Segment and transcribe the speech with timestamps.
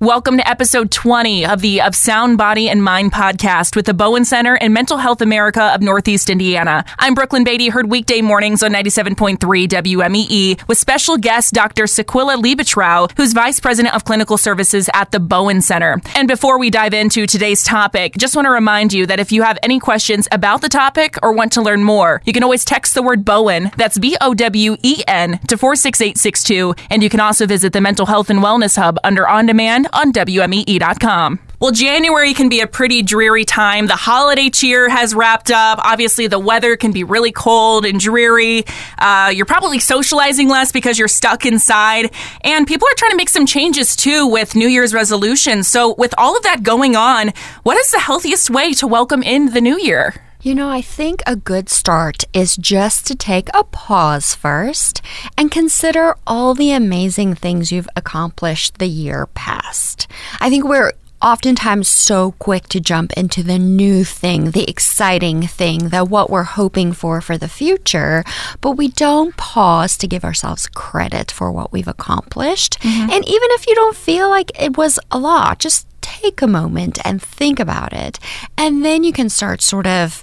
[0.00, 4.26] Welcome to episode 20 of the Of Sound Body and Mind podcast with the Bowen
[4.26, 6.84] Center and Mental Health America of Northeast Indiana.
[6.98, 11.86] I'm Brooklyn Beatty, heard weekday mornings on 97.3 WMEE with special guest Dr.
[11.86, 16.02] Sequila Liebetrau, who's Vice President of Clinical Services at the Bowen Center.
[16.14, 19.44] And before we dive into today's topic, just want to remind you that if you
[19.44, 22.92] have any questions about the topic or want to learn more, you can always text
[22.92, 26.74] the word Bowen, that's B O W E N, to 46862.
[26.90, 30.12] And you can also visit the Mental Health and Wellness Hub under On Demand on
[30.12, 31.40] WMEE.com.
[31.58, 33.86] Well, January can be a pretty dreary time.
[33.86, 35.78] The holiday cheer has wrapped up.
[35.82, 38.64] Obviously, the weather can be really cold and dreary.
[38.98, 42.12] Uh, you're probably socializing less because you're stuck inside.
[42.42, 45.66] And people are trying to make some changes too with New Year's resolutions.
[45.66, 47.32] So, with all of that going on,
[47.62, 50.25] what is the healthiest way to welcome in the new year?
[50.46, 55.02] You know, I think a good start is just to take a pause first
[55.36, 60.06] and consider all the amazing things you've accomplished the year past.
[60.38, 65.88] I think we're oftentimes so quick to jump into the new thing, the exciting thing,
[65.88, 68.22] the what we're hoping for for the future,
[68.60, 72.78] but we don't pause to give ourselves credit for what we've accomplished.
[72.82, 73.10] Mm-hmm.
[73.10, 76.98] And even if you don't feel like it was a lot, just take a moment
[77.04, 78.18] and think about it.
[78.56, 80.22] And then you can start sort of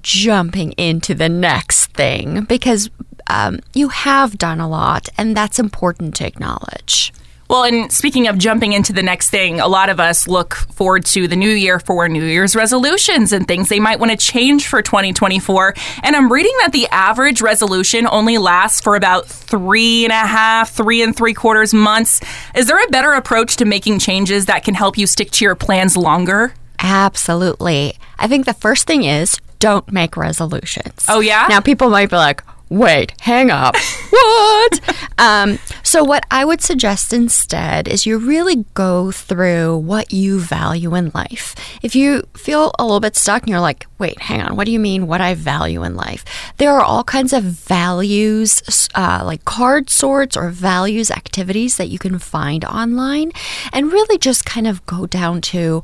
[0.00, 2.90] jumping into the next thing because
[3.28, 7.12] um, you have done a lot, and that's important to acknowledge.
[7.48, 11.06] Well, and speaking of jumping into the next thing, a lot of us look forward
[11.06, 14.66] to the new year for New Year's resolutions and things they might want to change
[14.66, 15.74] for 2024.
[16.02, 20.72] And I'm reading that the average resolution only lasts for about three and a half,
[20.72, 22.20] three and three quarters months.
[22.54, 25.54] Is there a better approach to making changes that can help you stick to your
[25.54, 26.52] plans longer?
[26.80, 27.94] Absolutely.
[28.18, 31.06] I think the first thing is don't make resolutions.
[31.08, 31.46] Oh, yeah?
[31.48, 33.76] Now, people might be like, wait, hang up.
[34.10, 34.80] what?
[35.18, 40.94] Um, so, what I would suggest instead is you really go through what you value
[40.94, 41.54] in life.
[41.82, 44.72] If you feel a little bit stuck and you're like, wait, hang on, what do
[44.72, 46.24] you mean what I value in life?
[46.58, 51.98] There are all kinds of values, uh, like card sorts or values activities that you
[51.98, 53.32] can find online,
[53.72, 55.82] and really just kind of go down to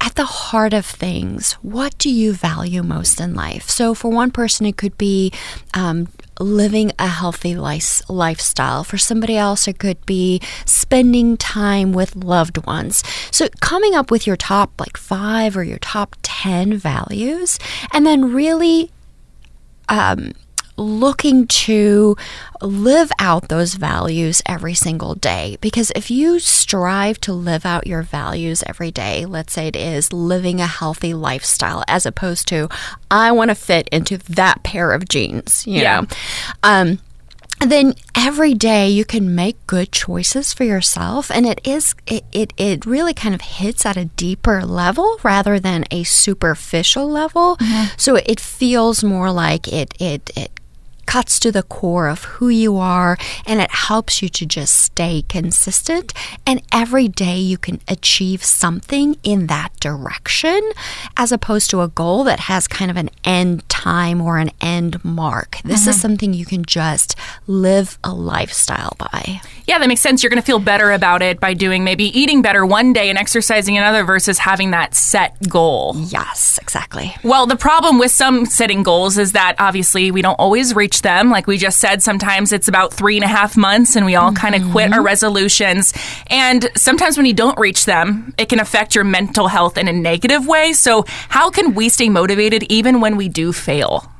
[0.00, 3.70] at the heart of things, what do you value most in life?
[3.70, 5.32] So, for one person, it could be
[5.74, 6.08] um,
[6.38, 8.84] living a healthy life, lifestyle.
[8.84, 13.02] For somebody else, it could be spending time with loved ones.
[13.30, 17.58] So, coming up with your top like five or your top 10 values,
[17.92, 18.90] and then really
[19.88, 20.32] um,
[20.76, 22.16] looking to
[22.60, 25.56] live out those values every single day.
[25.60, 30.12] Because if you strive to live out your values every day, let's say it is
[30.12, 32.68] living a healthy lifestyle, as opposed to,
[33.10, 36.00] I want to fit into that pair of jeans, you yeah.
[36.00, 36.06] know.
[36.62, 36.98] Um,
[37.60, 42.52] then every day you can make good choices for yourself and it is it, it,
[42.56, 47.94] it really kind of hits at a deeper level rather than a superficial level mm-hmm.
[47.96, 50.55] so it feels more like it it it
[51.06, 55.24] cuts to the core of who you are and it helps you to just stay
[55.28, 56.12] consistent.
[56.46, 60.60] And every day you can achieve something in that direction
[61.16, 65.02] as opposed to a goal that has kind of an end time or an end
[65.04, 65.58] mark.
[65.64, 65.90] This mm-hmm.
[65.90, 69.40] is something you can just live a lifestyle by.
[69.66, 70.22] Yeah, that makes sense.
[70.22, 73.18] You're going to feel better about it by doing maybe eating better one day and
[73.18, 75.94] exercising another versus having that set goal.
[75.96, 77.14] Yes, exactly.
[77.22, 81.02] Well, the problem with some setting goals is that obviously we don't always reach reach
[81.02, 81.30] them.
[81.30, 84.30] Like we just said, sometimes it's about three and a half months and we all
[84.30, 84.36] mm-hmm.
[84.36, 85.92] kind of quit our resolutions.
[86.28, 89.92] And sometimes when you don't reach them, it can affect your mental health in a
[89.92, 90.72] negative way.
[90.72, 94.10] So, how can we stay motivated even when we do fail?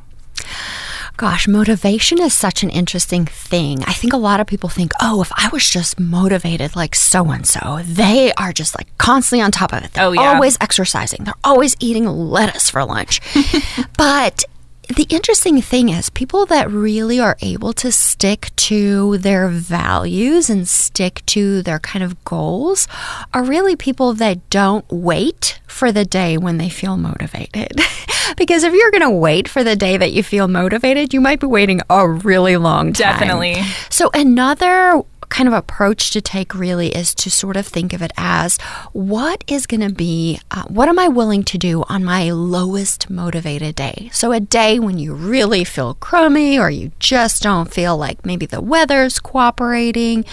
[1.16, 3.82] Gosh, motivation is such an interesting thing.
[3.84, 7.30] I think a lot of people think, oh, if I was just motivated like so
[7.30, 9.94] and so, they are just like constantly on top of it.
[9.94, 10.34] They're oh, yeah.
[10.34, 13.22] always exercising, they're always eating lettuce for lunch.
[13.96, 14.44] but
[14.88, 20.68] the interesting thing is, people that really are able to stick to their values and
[20.68, 22.86] stick to their kind of goals
[23.34, 27.80] are really people that don't wait for the day when they feel motivated.
[28.36, 31.40] because if you're going to wait for the day that you feel motivated, you might
[31.40, 33.18] be waiting a really long time.
[33.18, 33.62] Definitely.
[33.90, 38.12] So, another kind of approach to take really is to sort of think of it
[38.16, 38.58] as
[38.92, 43.10] what is going to be, uh, what am I willing to do on my lowest
[43.10, 44.10] motivated day?
[44.12, 48.46] So, a day when you really feel crummy or you just don't feel like maybe
[48.46, 50.24] the weather's cooperating,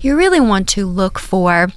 [0.00, 1.68] you really want to look for.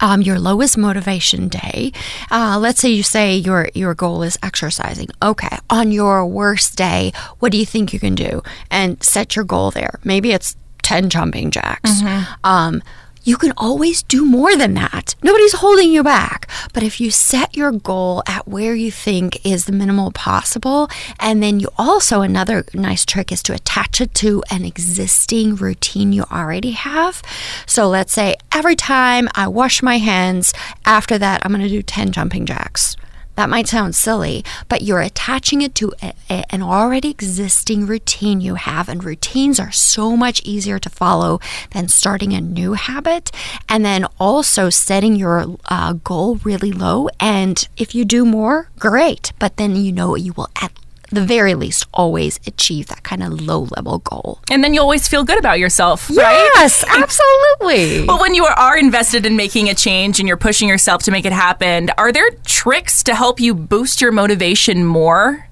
[0.00, 1.90] Um, your lowest motivation day.
[2.30, 5.08] Uh, let's say you say your your goal is exercising.
[5.20, 8.40] Okay, on your worst day, what do you think you can do?
[8.70, 9.98] And set your goal there.
[10.04, 10.54] Maybe it's
[10.88, 12.00] 10 jumping jacks.
[12.00, 12.32] Mm-hmm.
[12.44, 12.82] Um,
[13.22, 15.16] you can always do more than that.
[15.22, 16.48] Nobody's holding you back.
[16.72, 20.88] But if you set your goal at where you think is the minimal possible,
[21.20, 26.14] and then you also, another nice trick is to attach it to an existing routine
[26.14, 27.20] you already have.
[27.66, 30.54] So let's say every time I wash my hands,
[30.86, 32.96] after that, I'm going to do 10 jumping jacks.
[33.38, 38.40] That might sound silly, but you're attaching it to a, a, an already existing routine
[38.40, 41.38] you have, and routines are so much easier to follow
[41.70, 43.30] than starting a new habit.
[43.68, 47.10] And then also setting your uh, goal really low.
[47.20, 50.72] And if you do more, great, but then you know you will at
[51.10, 54.40] the very least always achieve that kind of low level goal.
[54.50, 56.50] And then you always feel good about yourself, right?
[56.54, 58.04] Yes, absolutely.
[58.06, 61.24] well, when you are invested in making a change and you're pushing yourself to make
[61.24, 65.48] it happen, are there tricks to help you boost your motivation more?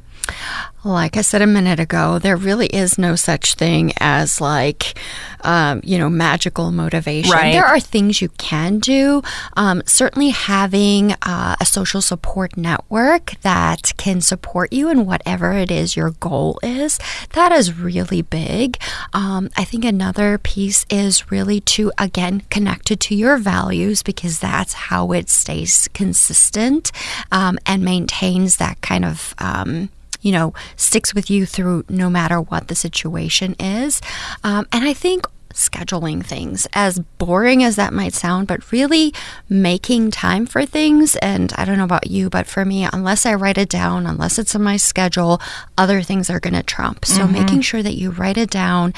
[0.86, 4.96] Like I said a minute ago, there really is no such thing as like,
[5.40, 7.32] um, you know, magical motivation.
[7.32, 7.50] Right.
[7.50, 9.20] There are things you can do.
[9.56, 15.72] Um, certainly, having uh, a social support network that can support you in whatever it
[15.72, 17.00] is your goal is,
[17.32, 18.78] that is really big.
[19.12, 24.38] Um, I think another piece is really to, again, connect it to your values because
[24.38, 26.92] that's how it stays consistent
[27.32, 29.88] um, and maintains that kind of um,
[30.20, 34.00] you know, sticks with you through no matter what the situation is.
[34.44, 35.26] Um, and I think
[35.56, 39.12] scheduling things, as boring as that might sound, but really
[39.48, 41.16] making time for things.
[41.16, 44.38] And I don't know about you, but for me, unless I write it down, unless
[44.38, 45.40] it's in my schedule,
[45.78, 47.06] other things are going to trump.
[47.06, 47.32] So mm-hmm.
[47.32, 48.92] making sure that you write it down,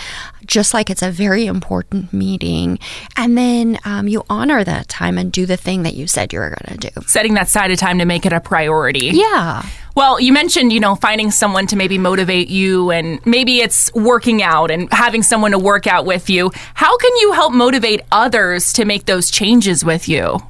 [0.45, 2.81] just like it's a very important meeting,
[3.17, 6.41] and then um, you honor that time and do the thing that you said you
[6.41, 7.03] were going to do.
[7.07, 9.11] Setting that side of time to make it a priority.
[9.13, 9.65] Yeah.
[9.95, 14.43] Well, you mentioned, you know, finding someone to maybe motivate you and maybe it's working
[14.43, 16.51] out and having someone to work out with you.
[16.75, 20.41] How can you help motivate others to make those changes with you?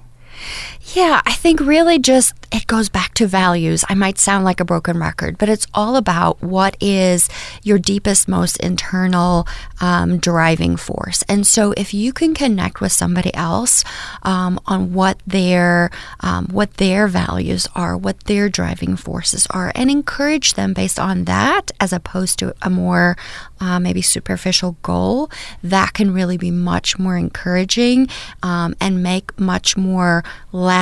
[0.95, 3.85] Yeah, I think really just it goes back to values.
[3.91, 7.29] I might sound like a broken record, but it's all about what is
[7.63, 9.47] your deepest, most internal
[9.83, 11.23] um, driving force.
[11.29, 13.85] And so, if you can connect with somebody else
[14.23, 15.91] um, on what their
[16.21, 21.25] um, what their values are, what their driving forces are, and encourage them based on
[21.25, 23.17] that, as opposed to a more
[23.61, 25.31] uh, maybe superficial goal,
[25.63, 28.09] that can really be much more encouraging
[28.43, 30.78] um, and make much more lasting,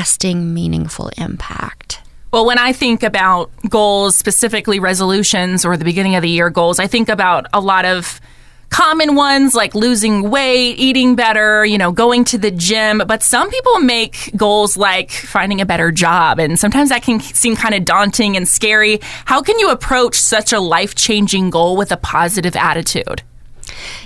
[0.55, 2.01] meaningful impact impact?
[2.33, 6.79] Well, when I think about goals, specifically resolutions or the beginning of the year goals,
[6.79, 8.21] I think about a lot of
[8.69, 13.01] common ones like losing weight, eating better, you know, going to the gym.
[13.07, 16.41] But some people make goals like finding a better job.
[16.41, 18.99] And sometimes that can seem kind of daunting and scary.
[19.25, 23.23] How can you approach such a life changing goal with a positive attitude?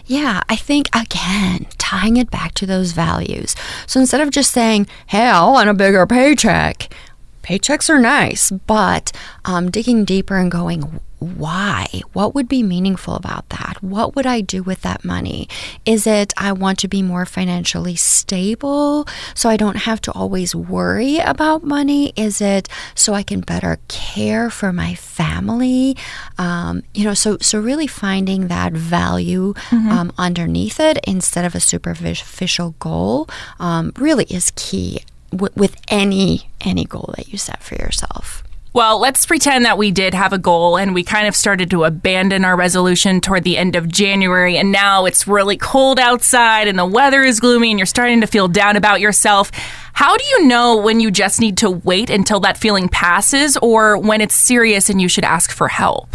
[0.07, 3.55] Yeah, I think again, tying it back to those values.
[3.87, 6.93] So instead of just saying, hey, I want a bigger paycheck,
[7.43, 9.13] paychecks are nice, but
[9.45, 11.87] um, digging deeper and going, why?
[12.15, 13.83] What would be meaningful about that?
[13.83, 15.49] What would I do with that money?
[15.85, 20.55] Is it I want to be more financially stable so I don't have to always
[20.55, 22.15] worry about money?
[22.17, 25.95] Is it so I can better care for my family?
[26.39, 29.89] Um, you know, so so really finding that value mm-hmm.
[29.91, 33.29] um, underneath it instead of a superficial goal
[33.59, 38.43] um, really is key w- with any any goal that you set for yourself.
[38.73, 41.83] Well, let's pretend that we did have a goal and we kind of started to
[41.83, 46.79] abandon our resolution toward the end of January, and now it's really cold outside and
[46.79, 49.51] the weather is gloomy and you're starting to feel down about yourself.
[49.93, 53.99] How do you know when you just need to wait until that feeling passes or
[53.99, 56.15] when it's serious and you should ask for help?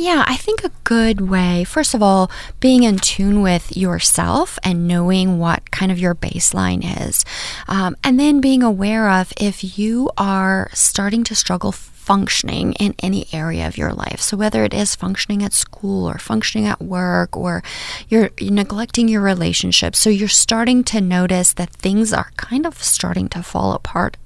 [0.00, 4.86] Yeah, I think a good way, first of all, being in tune with yourself and
[4.86, 7.24] knowing what kind of your baseline is.
[7.66, 13.26] Um, and then being aware of if you are starting to struggle functioning in any
[13.32, 14.20] area of your life.
[14.20, 17.64] So, whether it is functioning at school or functioning at work or
[18.08, 22.80] you're, you're, neglecting your relationships, so you're starting to notice that things are kind of
[22.84, 24.16] starting to fall apart.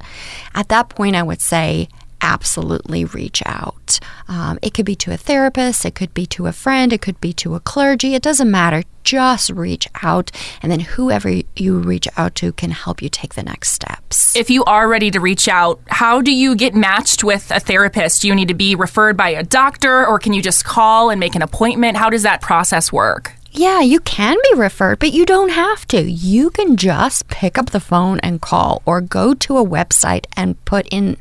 [0.54, 1.88] At that point, I would say,
[2.22, 3.98] absolutely reach out.
[4.28, 7.20] Um, it could be to a therapist, it could be to a friend, it could
[7.20, 8.84] be to a clergy, it doesn't matter.
[9.04, 10.30] Just reach out,
[10.62, 14.36] and then whoever you reach out to can help you take the next steps.
[14.36, 18.22] If you are ready to reach out, how do you get matched with a therapist?
[18.22, 21.18] Do you need to be referred by a doctor, or can you just call and
[21.18, 21.96] make an appointment?
[21.96, 23.32] How does that process work?
[23.54, 26.00] Yeah, you can be referred, but you don't have to.
[26.00, 30.64] You can just pick up the phone and call or go to a website and
[30.64, 31.18] put in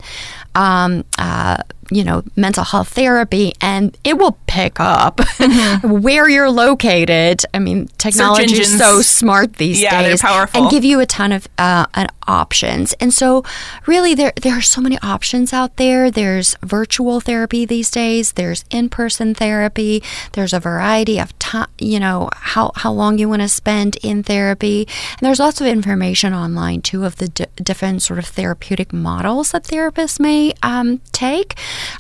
[0.56, 1.58] um, uh,
[1.94, 5.20] you know, mental health therapy, and it will pick up
[5.84, 7.42] where you're located.
[7.54, 11.48] I mean, technology is so smart these Yeah, days, and give you a ton of
[11.58, 12.94] uh, an options.
[12.94, 13.44] And so,
[13.88, 16.10] really, there there are so many options out there.
[16.10, 18.32] There's virtual therapy these days.
[18.34, 20.02] There's in person therapy.
[20.32, 21.68] There's a variety of time.
[21.78, 24.88] You know how how long you want to spend in therapy.
[24.88, 29.52] And there's lots of information online too of the d- different sort of therapeutic models
[29.52, 30.20] that therapists
[30.64, 31.58] um, take.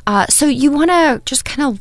[0.07, 1.79] Uh, so you want to just kind of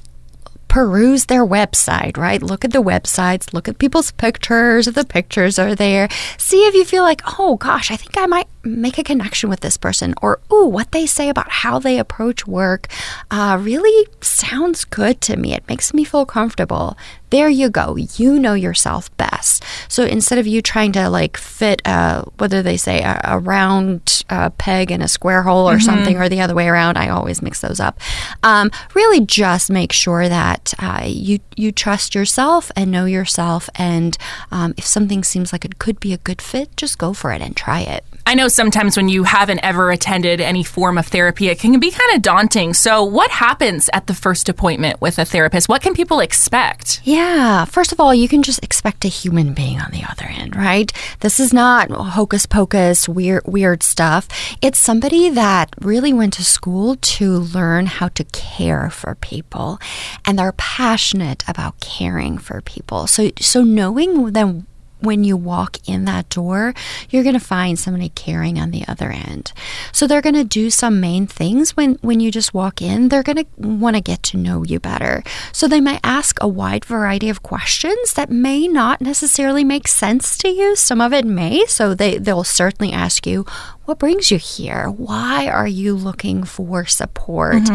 [0.71, 2.41] peruse their website, right?
[2.41, 6.09] Look at the websites, look at people's pictures, if the pictures are there.
[6.39, 9.61] See if you feel like, oh gosh, I think I might make a connection with
[9.61, 12.87] this person, or ooh, what they say about how they approach work
[13.31, 15.55] uh, really sounds good to me.
[15.55, 16.97] It makes me feel comfortable.
[17.31, 17.97] There you go.
[17.97, 19.65] You know yourself best.
[19.89, 23.39] So instead of you trying to like fit, uh, what do they say, a, a
[23.39, 27.09] round uh, peg in a square hole or something, or the other way around, I
[27.09, 27.99] always mix those up.
[28.43, 33.69] Um, really, just make sure that uh, you you trust yourself and know yourself.
[33.75, 34.17] And
[34.51, 37.43] um, if something seems like it could be a good fit, just go for it
[37.43, 38.05] and try it.
[38.27, 41.91] I know sometimes when you haven't ever attended any form of therapy, it can be
[41.91, 42.75] kind of daunting.
[42.75, 45.69] So, what happens at the first appointment with a therapist?
[45.69, 47.01] What can people expect?
[47.03, 47.65] Yeah.
[47.65, 50.93] First of all, you can just expect a human being on the other end, right?
[51.21, 54.29] This is not hocus pocus, weird, weird stuff.
[54.63, 59.81] It's somebody that really went to school to learn how to care for people,
[60.25, 63.07] and they're passionate about caring for people.
[63.07, 64.67] So, so knowing them
[65.03, 66.75] when you walk in that door,
[67.09, 69.53] you're going to find somebody caring on the other end.
[69.93, 73.09] So they're going to do some main things when when you just walk in.
[73.09, 75.23] They're going to want to get to know you better.
[75.53, 80.37] So they might ask a wide variety of questions that may not necessarily make sense
[80.39, 80.77] to you.
[80.77, 81.65] Some of it may.
[81.67, 83.45] So they they'll certainly ask you,
[83.85, 84.89] what brings you here?
[84.89, 87.69] Why are you looking for support?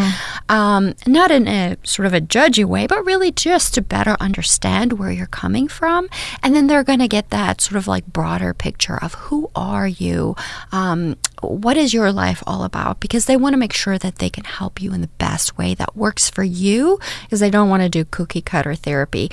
[0.47, 4.93] Um, not in a sort of a judgy way, but really just to better understand
[4.93, 6.07] where you're coming from.
[6.41, 9.87] And then they're going to get that sort of like broader picture of who are
[9.87, 10.35] you?
[10.73, 12.99] Um, what is your life all about?
[12.99, 15.73] Because they want to make sure that they can help you in the best way
[15.75, 19.29] that works for you, because they don't want to do cookie cutter therapy.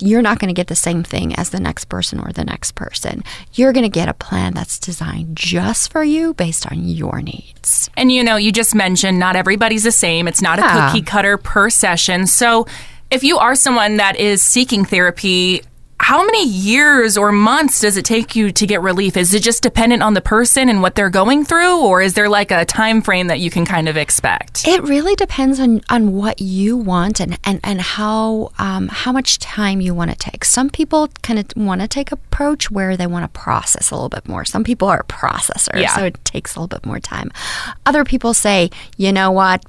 [0.00, 2.72] You're not going to get the same thing as the next person or the next
[2.76, 3.24] person.
[3.54, 7.90] You're going to get a plan that's designed just for you based on your needs.
[7.96, 10.28] And you know, you just mentioned not everybody's the same.
[10.28, 10.68] It's not Yeah.
[10.68, 12.26] a cookie cutter per session.
[12.28, 12.66] So,
[13.10, 15.62] if you are someone that is seeking therapy,
[16.08, 19.14] how many years or months does it take you to get relief?
[19.14, 22.30] Is it just dependent on the person and what they're going through, or is there
[22.30, 24.66] like a time frame that you can kind of expect?
[24.66, 29.38] It really depends on, on what you want and, and, and how um, how much
[29.38, 30.46] time you want to take.
[30.46, 34.08] Some people kind of want to take approach where they want to process a little
[34.08, 34.46] bit more.
[34.46, 35.94] Some people are processors, Yeah.
[35.94, 37.30] so it takes a little bit more time.
[37.84, 39.62] Other people say, you know what?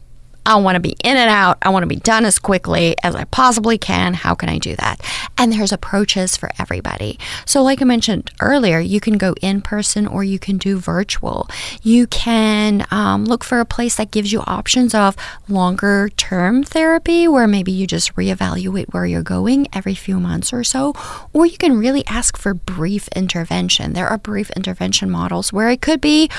[0.45, 1.57] I want to be in and out.
[1.61, 4.13] I want to be done as quickly as I possibly can.
[4.13, 5.01] How can I do that?
[5.37, 7.19] And there's approaches for everybody.
[7.45, 11.47] So, like I mentioned earlier, you can go in person or you can do virtual.
[11.83, 15.15] You can um, look for a place that gives you options of
[15.47, 20.63] longer term therapy where maybe you just reevaluate where you're going every few months or
[20.63, 20.93] so.
[21.33, 23.93] Or you can really ask for brief intervention.
[23.93, 26.29] There are brief intervention models where it could be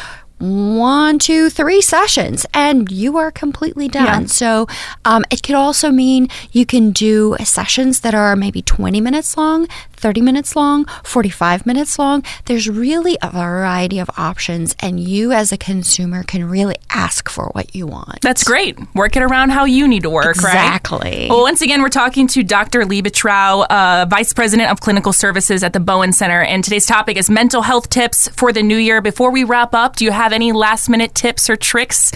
[0.41, 4.23] one, two, three sessions, and you are completely done.
[4.23, 4.27] Yeah.
[4.27, 4.67] So
[5.05, 9.69] um, it could also mean you can do sessions that are maybe 20 minutes long,
[10.01, 12.25] 30 minutes long, 45 minutes long.
[12.47, 17.51] There's really a variety of options, and you as a consumer can really ask for
[17.53, 18.21] what you want.
[18.23, 18.79] That's great.
[18.95, 20.55] Work it around how you need to work, right?
[20.55, 21.27] Exactly.
[21.29, 22.83] Well, once again, we're talking to Dr.
[22.83, 26.41] Liebetrau, uh, Vice President of Clinical Services at the Bowen Center.
[26.43, 29.01] And today's topic is mental health tips for the new year.
[29.01, 32.13] Before we wrap up, do you have any last minute tips or tricks?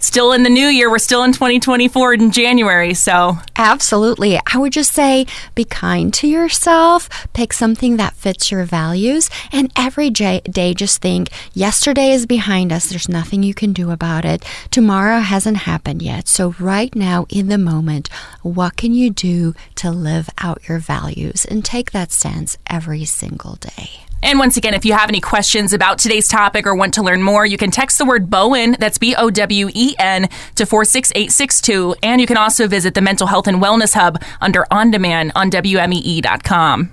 [0.00, 0.88] Still in the new year.
[0.88, 2.94] We're still in 2024 in January.
[2.94, 4.38] So, Absolutely.
[4.46, 5.26] I would just say
[5.56, 10.40] be kind to yourself, pick something that fits your values, and every day
[10.74, 12.86] just think yesterday is behind us.
[12.86, 14.44] There's nothing you can do about it.
[14.70, 16.28] Tomorrow hasn't happened yet.
[16.28, 18.08] So, right now, in the moment,
[18.42, 23.56] what can you do to live out your values and take that stance every single
[23.56, 24.07] day?
[24.22, 27.22] And once again, if you have any questions about today's topic or want to learn
[27.22, 31.94] more, you can text the word Bowen, that's B O W E N, to 46862.
[32.02, 35.50] And you can also visit the Mental Health and Wellness Hub under On Demand on
[35.50, 36.92] WMEE.com.